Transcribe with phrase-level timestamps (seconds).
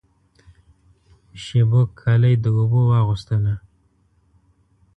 [1.43, 3.53] شېبو کالی د اوبو واغوستله